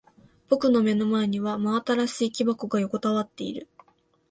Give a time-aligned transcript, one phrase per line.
[0.49, 3.67] 僕の目の前には真新しい木箱が横たわっている。